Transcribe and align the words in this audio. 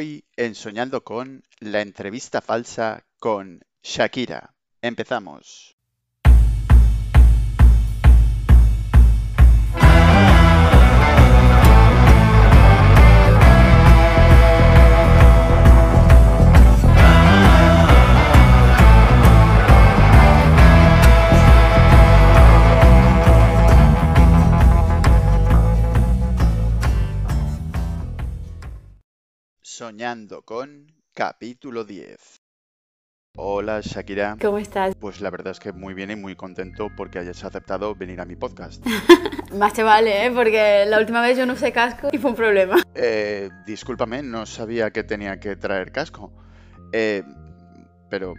Hoy 0.00 0.24
en 0.36 0.54
Soñando 0.54 1.02
con 1.02 1.42
la 1.58 1.80
entrevista 1.80 2.40
falsa 2.40 3.04
con 3.18 3.64
Shakira. 3.82 4.54
Empezamos. 4.80 5.77
Soñando 29.88 30.42
con 30.42 30.92
capítulo 31.14 31.82
10. 31.82 32.42
Hola 33.38 33.80
Shakira. 33.80 34.36
¿Cómo 34.38 34.58
estás? 34.58 34.94
Pues 34.94 35.22
la 35.22 35.30
verdad 35.30 35.52
es 35.52 35.60
que 35.60 35.72
muy 35.72 35.94
bien 35.94 36.10
y 36.10 36.16
muy 36.16 36.36
contento 36.36 36.90
porque 36.94 37.18
hayas 37.18 37.42
aceptado 37.42 37.94
venir 37.94 38.20
a 38.20 38.26
mi 38.26 38.36
podcast. 38.36 38.84
Más 39.58 39.72
te 39.72 39.82
vale, 39.82 40.26
¿eh? 40.26 40.30
Porque 40.30 40.84
la 40.86 40.98
última 40.98 41.22
vez 41.22 41.38
yo 41.38 41.46
no 41.46 41.54
usé 41.54 41.72
casco 41.72 42.08
y 42.12 42.18
fue 42.18 42.32
un 42.32 42.36
problema. 42.36 42.76
Eh, 42.94 43.48
discúlpame, 43.66 44.22
no 44.22 44.44
sabía 44.44 44.90
que 44.90 45.04
tenía 45.04 45.40
que 45.40 45.56
traer 45.56 45.90
casco. 45.90 46.34
Eh, 46.92 47.22
pero 48.10 48.34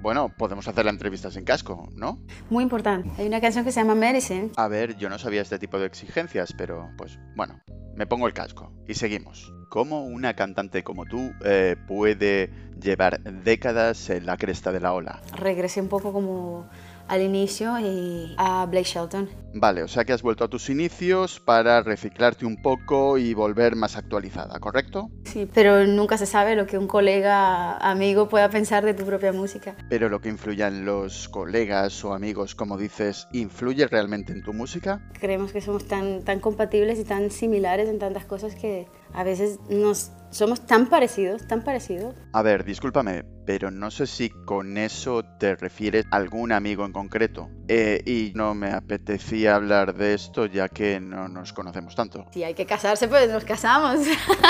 bueno, 0.00 0.32
podemos 0.34 0.66
hacer 0.66 0.86
la 0.86 0.92
entrevista 0.92 1.30
sin 1.30 1.44
casco, 1.44 1.90
¿no? 1.94 2.24
Muy 2.48 2.62
importante. 2.62 3.10
Hay 3.18 3.26
una 3.26 3.42
canción 3.42 3.66
que 3.66 3.70
se 3.70 3.80
llama 3.80 3.94
Medicine. 3.94 4.50
A 4.56 4.66
ver, 4.66 4.96
yo 4.96 5.10
no 5.10 5.18
sabía 5.18 5.42
este 5.42 5.58
tipo 5.58 5.78
de 5.78 5.84
exigencias, 5.84 6.54
pero 6.56 6.88
pues 6.96 7.18
bueno, 7.34 7.60
me 7.96 8.06
pongo 8.06 8.26
el 8.26 8.34
casco 8.34 8.72
y 8.86 8.94
seguimos. 8.94 9.52
¿Cómo 9.68 10.04
una 10.04 10.34
cantante 10.34 10.84
como 10.84 11.04
tú 11.06 11.32
eh, 11.44 11.76
puede 11.88 12.50
llevar 12.80 13.20
décadas 13.22 14.10
en 14.10 14.26
la 14.26 14.36
cresta 14.36 14.70
de 14.70 14.80
la 14.80 14.92
ola? 14.92 15.20
Regresé 15.34 15.80
un 15.80 15.88
poco 15.88 16.12
como 16.12 16.68
al 17.08 17.22
inicio 17.22 17.78
y 17.80 18.34
a 18.36 18.66
Blake 18.66 18.86
Shelton. 18.86 19.28
Vale, 19.58 19.82
o 19.82 19.88
sea 19.88 20.04
que 20.04 20.12
has 20.12 20.20
vuelto 20.20 20.44
a 20.44 20.48
tus 20.48 20.68
inicios 20.68 21.40
para 21.40 21.82
reciclarte 21.82 22.44
un 22.44 22.60
poco 22.60 23.16
y 23.16 23.32
volver 23.32 23.74
más 23.74 23.96
actualizada, 23.96 24.60
¿correcto? 24.60 25.08
Sí, 25.24 25.48
pero 25.52 25.86
nunca 25.86 26.18
se 26.18 26.26
sabe 26.26 26.54
lo 26.56 26.66
que 26.66 26.76
un 26.76 26.86
colega, 26.86 27.78
amigo 27.78 28.28
pueda 28.28 28.50
pensar 28.50 28.84
de 28.84 28.92
tu 28.92 29.06
propia 29.06 29.32
música. 29.32 29.74
Pero 29.88 30.10
lo 30.10 30.20
que 30.20 30.28
influyan 30.28 30.84
los 30.84 31.30
colegas 31.30 32.04
o 32.04 32.12
amigos, 32.12 32.54
como 32.54 32.76
dices, 32.76 33.28
¿influye 33.32 33.86
realmente 33.86 34.32
en 34.32 34.42
tu 34.42 34.52
música? 34.52 35.00
Creemos 35.18 35.52
que 35.52 35.62
somos 35.62 35.88
tan, 35.88 36.22
tan 36.22 36.40
compatibles 36.40 36.98
y 36.98 37.04
tan 37.04 37.30
similares 37.30 37.88
en 37.88 37.98
tantas 37.98 38.26
cosas 38.26 38.54
que 38.54 38.86
a 39.14 39.24
veces 39.24 39.58
nos 39.70 40.12
somos 40.30 40.66
tan 40.66 40.86
parecidos, 40.88 41.46
tan 41.46 41.62
parecidos. 41.62 42.14
A 42.32 42.42
ver, 42.42 42.64
discúlpame, 42.64 43.24
pero 43.46 43.70
no 43.70 43.90
sé 43.90 44.06
si 44.06 44.28
con 44.28 44.76
eso 44.76 45.22
te 45.38 45.56
refieres 45.56 46.04
a 46.10 46.16
algún 46.16 46.52
amigo 46.52 46.84
en 46.84 46.92
concreto. 46.92 47.48
Eh, 47.68 48.02
y 48.04 48.32
no 48.34 48.54
me 48.54 48.70
apetecía 48.70 49.45
hablar 49.48 49.94
de 49.94 50.14
esto 50.14 50.46
ya 50.46 50.68
que 50.68 51.00
no 51.00 51.28
nos 51.28 51.52
conocemos 51.52 51.94
tanto. 51.94 52.26
Si 52.32 52.44
hay 52.44 52.54
que 52.54 52.66
casarse, 52.66 53.08
pues 53.08 53.30
nos 53.30 53.44
casamos. 53.44 54.00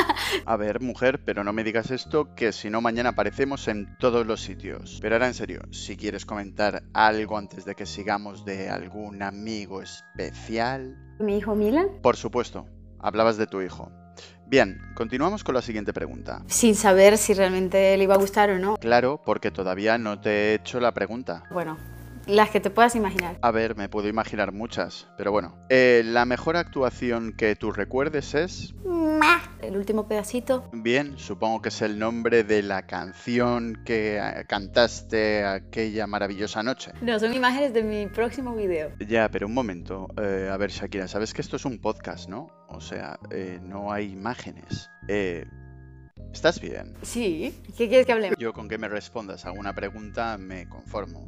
a 0.46 0.56
ver, 0.56 0.80
mujer, 0.80 1.22
pero 1.24 1.44
no 1.44 1.52
me 1.52 1.64
digas 1.64 1.90
esto 1.90 2.34
que 2.34 2.52
si 2.52 2.70
no 2.70 2.80
mañana 2.80 3.10
aparecemos 3.10 3.68
en 3.68 3.96
todos 3.98 4.26
los 4.26 4.40
sitios. 4.40 4.98
Pero 5.00 5.16
ahora 5.16 5.26
en 5.26 5.34
serio, 5.34 5.62
si 5.70 5.96
quieres 5.96 6.26
comentar 6.26 6.84
algo 6.92 7.38
antes 7.38 7.64
de 7.64 7.74
que 7.74 7.86
sigamos 7.86 8.44
de 8.44 8.68
algún 8.68 9.22
amigo 9.22 9.82
especial. 9.82 10.96
¿Mi 11.18 11.38
hijo 11.38 11.54
Milan? 11.54 11.88
Por 12.02 12.16
supuesto, 12.16 12.66
hablabas 12.98 13.36
de 13.36 13.46
tu 13.46 13.60
hijo. 13.60 13.90
Bien, 14.48 14.80
continuamos 14.94 15.42
con 15.42 15.56
la 15.56 15.62
siguiente 15.62 15.92
pregunta. 15.92 16.44
Sin 16.46 16.76
saber 16.76 17.18
si 17.18 17.34
realmente 17.34 17.96
le 17.96 18.04
iba 18.04 18.14
a 18.14 18.18
gustar 18.18 18.50
o 18.50 18.58
no. 18.58 18.76
Claro, 18.76 19.20
porque 19.24 19.50
todavía 19.50 19.98
no 19.98 20.20
te 20.20 20.30
he 20.30 20.54
hecho 20.54 20.78
la 20.78 20.94
pregunta. 20.94 21.42
Bueno, 21.50 21.76
las 22.26 22.50
que 22.50 22.60
te 22.60 22.70
puedas 22.70 22.94
imaginar. 22.96 23.38
A 23.40 23.50
ver, 23.50 23.76
me 23.76 23.88
puedo 23.88 24.08
imaginar 24.08 24.52
muchas, 24.52 25.08
pero 25.16 25.32
bueno. 25.32 25.56
Eh, 25.68 26.02
¿La 26.04 26.24
mejor 26.24 26.56
actuación 26.56 27.32
que 27.32 27.56
tú 27.56 27.72
recuerdes 27.72 28.34
es? 28.34 28.74
El 29.62 29.76
último 29.76 30.06
pedacito. 30.06 30.68
Bien, 30.72 31.18
supongo 31.18 31.62
que 31.62 31.70
es 31.70 31.82
el 31.82 31.98
nombre 31.98 32.44
de 32.44 32.62
la 32.62 32.86
canción 32.86 33.82
que 33.84 34.18
eh, 34.18 34.44
cantaste 34.46 35.44
aquella 35.44 36.06
maravillosa 36.06 36.62
noche. 36.62 36.92
No, 37.00 37.18
son 37.18 37.34
imágenes 37.34 37.72
de 37.72 37.82
mi 37.82 38.06
próximo 38.06 38.54
video. 38.54 38.92
Ya, 39.08 39.28
pero 39.30 39.46
un 39.46 39.54
momento. 39.54 40.08
Eh, 40.20 40.48
a 40.52 40.56
ver, 40.56 40.70
Shakira, 40.70 41.08
sabes 41.08 41.32
que 41.32 41.40
esto 41.40 41.56
es 41.56 41.64
un 41.64 41.80
podcast, 41.80 42.28
¿no? 42.28 42.48
O 42.68 42.80
sea, 42.80 43.18
no 43.62 43.92
hay 43.92 44.12
imágenes. 44.12 44.90
¿Estás 46.32 46.60
bien? 46.60 46.94
Sí. 47.02 47.54
¿Qué 47.76 47.88
quieres 47.88 48.06
que 48.06 48.12
hablemos? 48.12 48.38
Yo 48.38 48.52
con 48.52 48.68
que 48.68 48.78
me 48.78 48.88
respondas 48.88 49.46
a 49.46 49.52
una 49.52 49.74
pregunta 49.74 50.36
me 50.38 50.68
conformo. 50.68 51.26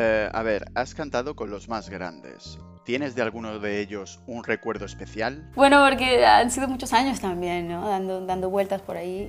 Eh, 0.00 0.30
a 0.32 0.42
ver, 0.44 0.70
has 0.76 0.94
cantado 0.94 1.34
con 1.34 1.50
los 1.50 1.68
más 1.68 1.90
grandes. 1.90 2.56
¿Tienes 2.84 3.16
de 3.16 3.22
alguno 3.22 3.58
de 3.58 3.80
ellos 3.80 4.20
un 4.28 4.44
recuerdo 4.44 4.84
especial? 4.84 5.50
Bueno, 5.56 5.84
porque 5.84 6.24
han 6.24 6.52
sido 6.52 6.68
muchos 6.68 6.92
años 6.92 7.18
también, 7.18 7.66
¿no? 7.66 7.88
Dando, 7.88 8.24
dando 8.24 8.48
vueltas 8.48 8.80
por 8.80 8.96
ahí 8.96 9.28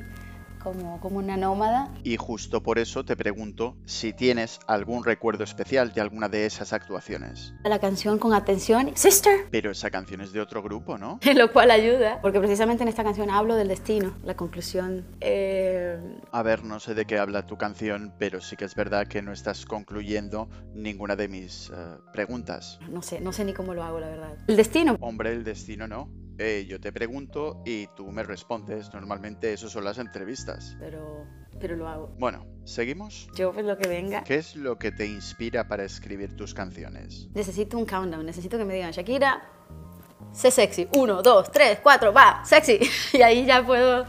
como, 0.59 0.99
como 0.99 1.17
una 1.17 1.37
nómada. 1.37 1.89
Y 2.03 2.17
justo 2.17 2.61
por 2.61 2.79
eso 2.79 3.03
te 3.03 3.15
pregunto 3.15 3.77
si 3.85 4.13
tienes 4.13 4.59
algún 4.67 5.03
recuerdo 5.03 5.43
especial 5.43 5.93
de 5.93 6.01
alguna 6.01 6.29
de 6.29 6.45
esas 6.45 6.73
actuaciones. 6.73 7.53
La 7.63 7.79
canción 7.79 8.19
con 8.19 8.33
atención, 8.33 8.91
Sister. 8.95 9.47
Pero 9.51 9.71
esa 9.71 9.89
canción 9.89 10.21
es 10.21 10.31
de 10.31 10.41
otro 10.41 10.61
grupo, 10.61 10.97
¿no? 10.97 11.19
Lo 11.35 11.51
cual 11.51 11.71
ayuda, 11.71 12.19
porque 12.21 12.39
precisamente 12.39 12.83
en 12.83 12.89
esta 12.89 13.03
canción 13.03 13.29
hablo 13.29 13.55
del 13.55 13.67
destino, 13.67 14.15
la 14.23 14.35
conclusión. 14.35 15.05
Eh... 15.21 15.99
A 16.31 16.43
ver, 16.43 16.63
no 16.63 16.79
sé 16.79 16.93
de 16.93 17.05
qué 17.05 17.17
habla 17.17 17.45
tu 17.45 17.57
canción, 17.57 18.13
pero 18.17 18.41
sí 18.41 18.55
que 18.55 18.65
es 18.65 18.75
verdad 18.75 19.07
que 19.07 19.21
no 19.21 19.31
estás 19.31 19.65
concluyendo 19.65 20.49
ninguna 20.73 21.15
de 21.15 21.27
mis 21.27 21.69
uh, 21.69 21.99
preguntas. 22.11 22.79
No 22.89 23.01
sé, 23.01 23.19
no 23.21 23.31
sé 23.31 23.45
ni 23.45 23.53
cómo 23.53 23.73
lo 23.73 23.83
hago, 23.83 23.99
la 23.99 24.09
verdad. 24.09 24.37
El 24.47 24.55
destino. 24.55 24.97
Hombre, 24.99 25.31
el 25.31 25.43
destino 25.43 25.87
no. 25.87 26.09
Eh, 26.41 26.65
yo 26.65 26.79
te 26.79 26.93
pregunto 26.93 27.61
y 27.65 27.87
tú 27.97 28.11
me 28.11 28.23
respondes. 28.23 28.93
Normalmente 28.93 29.51
eso 29.51 29.67
son 29.69 29.83
las 29.83 29.97
entrevistas. 29.97 30.77
Pero, 30.79 31.27
pero 31.59 31.75
lo 31.75 31.87
hago. 31.89 32.15
Bueno, 32.17 32.45
¿seguimos? 32.63 33.27
Yo 33.35 33.51
pues 33.51 33.65
lo 33.65 33.77
que 33.77 33.89
venga. 33.89 34.23
¿Qué 34.23 34.35
es 34.35 34.55
lo 34.55 34.79
que 34.79 34.93
te 34.93 35.05
inspira 35.05 35.67
para 35.67 35.83
escribir 35.83 36.37
tus 36.37 36.53
canciones? 36.53 37.27
Necesito 37.33 37.77
un 37.77 37.85
countdown. 37.85 38.25
Necesito 38.25 38.57
que 38.57 38.63
me 38.63 38.73
digan, 38.73 38.91
Shakira, 38.91 39.43
sé 40.31 40.49
sexy. 40.49 40.87
Uno, 40.95 41.21
dos, 41.21 41.51
tres, 41.51 41.79
cuatro, 41.83 42.13
va, 42.13 42.41
sexy. 42.45 42.79
y 43.13 43.21
ahí 43.21 43.45
ya 43.45 43.65
puedo... 43.65 44.05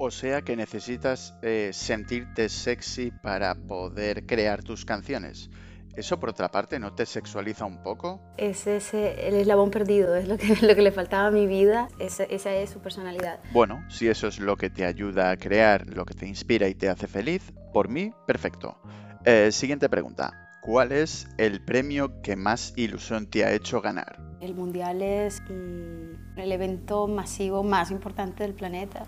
O 0.00 0.10
sea 0.10 0.42
que 0.42 0.56
necesitas 0.56 1.34
eh, 1.42 1.70
sentirte 1.72 2.48
sexy 2.48 3.10
para 3.10 3.54
poder 3.54 4.26
crear 4.26 4.64
tus 4.64 4.84
canciones. 4.84 5.50
¿Eso 5.98 6.20
por 6.20 6.28
otra 6.28 6.48
parte 6.48 6.78
no 6.78 6.92
te 6.92 7.04
sexualiza 7.06 7.64
un 7.64 7.82
poco? 7.82 8.20
Es 8.36 8.68
ese, 8.68 9.26
el 9.26 9.34
eslabón 9.34 9.72
perdido, 9.72 10.14
es 10.14 10.28
lo 10.28 10.38
que, 10.38 10.46
lo 10.64 10.76
que 10.76 10.82
le 10.82 10.92
faltaba 10.92 11.26
a 11.26 11.30
mi 11.32 11.48
vida, 11.48 11.88
esa, 11.98 12.22
esa 12.22 12.54
es 12.54 12.70
su 12.70 12.78
personalidad. 12.78 13.40
Bueno, 13.50 13.84
si 13.90 14.06
eso 14.06 14.28
es 14.28 14.38
lo 14.38 14.56
que 14.56 14.70
te 14.70 14.84
ayuda 14.84 15.32
a 15.32 15.36
crear, 15.36 15.88
lo 15.88 16.04
que 16.04 16.14
te 16.14 16.28
inspira 16.28 16.68
y 16.68 16.76
te 16.76 16.88
hace 16.88 17.08
feliz, 17.08 17.52
por 17.72 17.88
mí, 17.88 18.12
perfecto. 18.28 18.78
Eh, 19.24 19.50
siguiente 19.50 19.88
pregunta. 19.88 20.32
¿Cuál 20.62 20.92
es 20.92 21.26
el 21.36 21.64
premio 21.64 22.22
que 22.22 22.36
más 22.36 22.74
ilusión 22.76 23.26
te 23.26 23.44
ha 23.44 23.52
hecho 23.52 23.80
ganar? 23.80 24.20
El 24.40 24.54
Mundial 24.54 25.02
es 25.02 25.42
mm, 25.50 26.38
el 26.38 26.52
evento 26.52 27.08
masivo 27.08 27.64
más 27.64 27.90
importante 27.90 28.44
del 28.44 28.54
planeta 28.54 29.02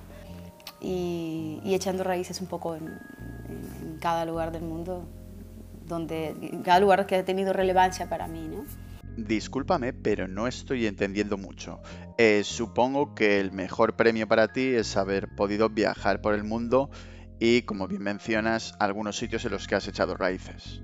y, 0.81 1.61
y 1.63 1.73
echando 1.75 2.03
raíces 2.03 2.41
un 2.41 2.49
poco 2.49 2.75
en, 2.75 2.89
en, 3.49 3.91
en 3.93 3.99
cada 4.01 4.25
lugar 4.25 4.51
del 4.51 4.63
mundo 4.63 5.07
donde 5.91 6.61
cada 6.65 6.81
lugar 6.81 7.07
que 7.07 7.17
ha 7.17 7.25
tenido 7.25 7.53
relevancia 7.53 8.09
para 8.09 8.27
mí, 8.27 8.49
¿no? 8.49 8.65
Discúlpame, 9.17 9.93
pero 9.93 10.29
no 10.29 10.47
estoy 10.47 10.87
entendiendo 10.87 11.37
mucho. 11.37 11.81
Eh, 12.17 12.43
supongo 12.45 13.15
que 13.15 13.41
el 13.41 13.53
mejor 13.53 13.97
premio 13.97 14.27
para 14.27 14.49
ti 14.49 14.75
es 14.75 14.97
haber 14.97 15.35
podido 15.37 15.69
viajar 15.69 16.23
por 16.23 16.35
el 16.35 16.45
mundo 16.45 16.91
y, 17.39 17.63
como 17.63 17.87
bien 17.89 18.03
mencionas, 18.03 18.75
algunos 18.79 19.19
sitios 19.19 19.45
en 19.45 19.53
los 19.53 19.67
que 19.67 19.75
has 19.75 19.89
echado 19.89 20.17
raíces. 20.17 20.83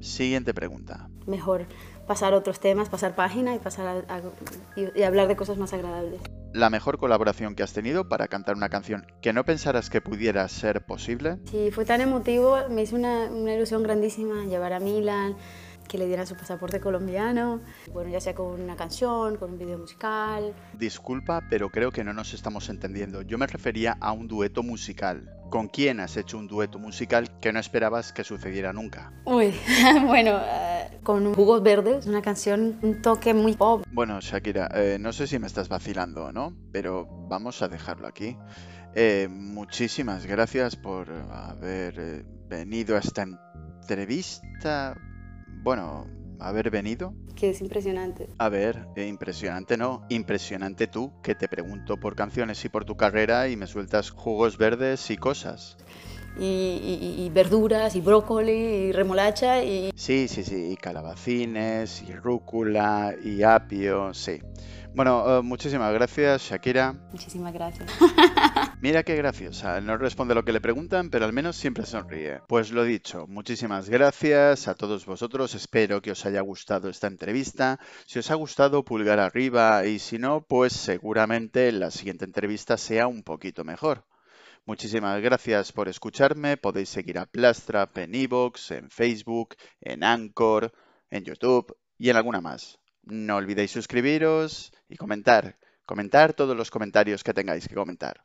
Siguiente 0.00 0.52
pregunta. 0.52 1.08
Mejor 1.26 1.66
pasar 2.06 2.34
otros 2.34 2.60
temas, 2.60 2.88
pasar 2.88 3.14
página 3.14 3.54
y 3.54 3.58
pasar 3.58 4.04
a, 4.08 4.16
a, 4.16 4.20
y, 4.76 4.98
y 4.98 5.02
hablar 5.04 5.28
de 5.28 5.36
cosas 5.36 5.56
más 5.56 5.72
agradables 5.72 6.20
la 6.52 6.70
mejor 6.70 6.98
colaboración 6.98 7.54
que 7.54 7.62
has 7.62 7.72
tenido 7.72 8.08
para 8.08 8.28
cantar 8.28 8.56
una 8.56 8.68
canción 8.68 9.06
que 9.20 9.32
no 9.32 9.44
pensaras 9.44 9.90
que 9.90 10.00
pudiera 10.00 10.46
ser 10.48 10.84
posible? 10.84 11.38
Sí, 11.50 11.70
fue 11.70 11.84
tan 11.84 12.00
emotivo, 12.00 12.58
me 12.68 12.82
hizo 12.82 12.96
una, 12.96 13.26
una 13.26 13.54
ilusión 13.54 13.82
grandísima 13.82 14.44
llevar 14.44 14.72
a 14.72 14.80
Milan, 14.80 15.36
que 15.90 15.98
le 15.98 16.06
dieran 16.06 16.26
su 16.26 16.36
pasaporte 16.36 16.78
colombiano, 16.78 17.60
bueno, 17.92 18.10
ya 18.10 18.20
sea 18.20 18.32
con 18.32 18.60
una 18.60 18.76
canción, 18.76 19.36
con 19.36 19.52
un 19.52 19.58
video 19.58 19.76
musical. 19.76 20.54
Disculpa, 20.78 21.42
pero 21.50 21.68
creo 21.70 21.90
que 21.90 22.04
no 22.04 22.12
nos 22.12 22.32
estamos 22.32 22.68
entendiendo. 22.68 23.22
Yo 23.22 23.38
me 23.38 23.48
refería 23.48 23.96
a 24.00 24.12
un 24.12 24.28
dueto 24.28 24.62
musical. 24.62 25.28
¿Con 25.50 25.66
quién 25.66 25.98
has 25.98 26.16
hecho 26.16 26.38
un 26.38 26.46
dueto 26.46 26.78
musical 26.78 27.28
que 27.40 27.52
no 27.52 27.58
esperabas 27.58 28.12
que 28.12 28.22
sucediera 28.22 28.72
nunca? 28.72 29.12
Uy, 29.24 29.52
bueno, 30.06 30.40
con 31.02 31.34
Jugos 31.34 31.62
Verdes, 31.62 32.06
una 32.06 32.22
canción, 32.22 32.78
un 32.82 33.02
toque 33.02 33.34
muy 33.34 33.54
pop. 33.54 33.82
Bueno, 33.92 34.20
Shakira, 34.20 34.70
eh, 34.74 34.98
no 35.00 35.12
sé 35.12 35.26
si 35.26 35.38
me 35.38 35.46
estás 35.46 35.68
vacilando 35.68 36.26
o 36.26 36.32
no, 36.32 36.54
pero 36.72 37.06
vamos 37.28 37.62
a 37.62 37.68
dejarlo 37.68 38.06
aquí. 38.06 38.36
Eh, 38.94 39.28
muchísimas 39.30 40.26
gracias 40.26 40.76
por 40.76 41.10
haber 41.30 41.94
eh, 41.98 42.24
venido 42.48 42.96
a 42.96 42.98
esta 42.98 43.22
entrevista. 43.22 44.96
Bueno, 45.62 46.06
haber 46.40 46.70
venido. 46.70 47.14
Que 47.36 47.50
es 47.50 47.60
impresionante. 47.60 48.28
A 48.38 48.48
ver, 48.48 48.86
eh, 48.96 49.06
impresionante 49.06 49.76
no, 49.76 50.04
impresionante 50.08 50.86
tú, 50.86 51.12
que 51.22 51.34
te 51.34 51.48
pregunto 51.48 51.98
por 51.98 52.16
canciones 52.16 52.64
y 52.64 52.68
por 52.68 52.84
tu 52.84 52.96
carrera 52.96 53.48
y 53.48 53.56
me 53.56 53.66
sueltas 53.66 54.10
jugos 54.10 54.58
verdes 54.58 55.10
y 55.10 55.16
cosas. 55.16 55.76
Y, 56.38 57.30
verduras, 57.32 57.96
y 57.96 58.00
brócoli, 58.00 58.52
y 58.52 58.92
remolacha, 58.92 59.62
y... 59.62 59.90
Sí, 59.94 60.28
sí, 60.28 60.42
sí, 60.44 60.72
y 60.72 60.76
calabacines, 60.76 62.02
y 62.02 62.14
rúcula, 62.14 63.14
y 63.22 63.42
apio, 63.42 64.14
sí. 64.14 64.40
Bueno, 64.92 65.38
eh, 65.38 65.42
muchísimas 65.42 65.92
gracias, 65.92 66.42
Shakira. 66.42 66.94
Muchísimas 67.12 67.52
gracias. 67.52 67.88
Mira 68.80 69.04
qué 69.04 69.14
graciosa, 69.14 69.80
no 69.80 69.96
responde 69.96 70.34
lo 70.34 70.44
que 70.44 70.52
le 70.52 70.60
preguntan, 70.60 71.10
pero 71.10 71.26
al 71.26 71.32
menos 71.32 71.56
siempre 71.56 71.86
sonríe. 71.86 72.40
Pues 72.48 72.72
lo 72.72 72.82
dicho, 72.82 73.26
muchísimas 73.28 73.88
gracias 73.88 74.66
a 74.66 74.74
todos 74.74 75.06
vosotros, 75.06 75.54
espero 75.54 76.02
que 76.02 76.10
os 76.12 76.26
haya 76.26 76.40
gustado 76.40 76.88
esta 76.88 77.06
entrevista. 77.06 77.78
Si 78.06 78.18
os 78.18 78.30
ha 78.30 78.34
gustado, 78.34 78.84
pulgar 78.84 79.20
arriba 79.20 79.84
y 79.84 79.98
si 79.98 80.18
no, 80.18 80.40
pues 80.40 80.72
seguramente 80.72 81.70
la 81.70 81.90
siguiente 81.90 82.24
entrevista 82.24 82.76
sea 82.76 83.06
un 83.06 83.22
poquito 83.22 83.62
mejor. 83.64 84.04
Muchísimas 84.66 85.20
gracias 85.20 85.72
por 85.72 85.88
escucharme, 85.88 86.56
podéis 86.56 86.90
seguir 86.90 87.18
a 87.18 87.26
Plastrap 87.26 87.96
en 87.98 88.14
Evox, 88.14 88.70
en 88.70 88.90
Facebook, 88.90 89.56
en 89.80 90.04
Anchor, 90.04 90.72
en 91.10 91.24
YouTube 91.24 91.76
y 91.98 92.10
en 92.10 92.16
alguna 92.16 92.40
más. 92.40 92.78
No 93.02 93.36
olvidéis 93.36 93.70
suscribiros 93.70 94.72
y 94.88 94.96
comentar. 94.96 95.58
Comentar 95.86 96.34
todos 96.34 96.56
los 96.56 96.70
comentarios 96.70 97.24
que 97.24 97.34
tengáis 97.34 97.66
que 97.66 97.74
comentar. 97.74 98.24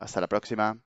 Hasta 0.00 0.20
la 0.20 0.26
próxima. 0.26 0.80